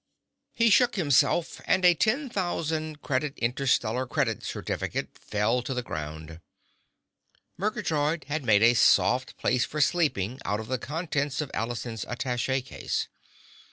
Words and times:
He 0.55 0.71
shook 0.71 0.95
himself, 0.95 1.61
and 1.65 1.85
a 1.85 1.93
ten 1.93 2.27
thousand 2.27 3.03
credit 3.03 3.37
interstellar 3.37 4.07
credit 4.07 4.43
certificate 4.43 5.09
fell 5.13 5.61
to 5.61 5.75
the 5.75 5.83
ground. 5.83 6.39
Murgatroyd 7.55 8.23
had 8.23 8.43
made 8.43 8.63
a 8.63 8.73
soft 8.73 9.37
place 9.37 9.63
for 9.63 9.79
sleeping 9.79 10.39
out 10.43 10.59
of 10.59 10.69
the 10.69 10.79
contents 10.79 11.39
of 11.39 11.51
Allison's 11.53 12.03
attache 12.05 12.61
case. 12.63 13.09